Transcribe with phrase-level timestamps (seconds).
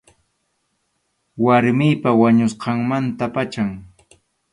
[1.45, 3.69] Warmiypa wañusqanmanta pacham.